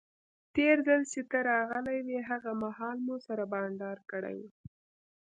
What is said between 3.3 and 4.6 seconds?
بانډار کړی وو.